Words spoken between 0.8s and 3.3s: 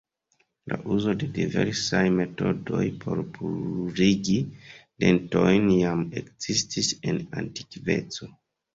uzo de diversaj metodoj por